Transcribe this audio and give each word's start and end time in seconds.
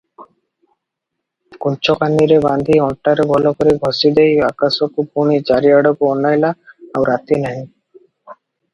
କୁଞ୍ଚକାନିରେ 1.65 2.39
ବାନ୍ଧି 2.47 2.79
ଅଣ୍ଟାରେ 2.87 3.27
ଭଲ 3.33 3.53
କରି 3.61 3.75
ଖୋଷିଦେଇ 3.85 4.35
ଆକାଶକୁ 4.49 5.09
ପୁଣି 5.13 5.41
ଚାରିଆଡ଼କୁ 5.53 6.13
ଅନାଇଲା, 6.17 6.55
ଆଉ 6.91 7.11
ରାତି 7.15 7.43
ନାହିଁ। 7.47 7.65